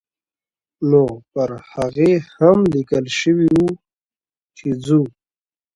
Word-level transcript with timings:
نو 0.89 1.03
پر 1.31 1.49
هغې 1.71 2.11
هم 2.35 2.57
لیکل 2.73 3.05
شوي 3.19 3.47
وو 3.57 3.69
چې 4.57 4.67
ځو. 4.85 5.01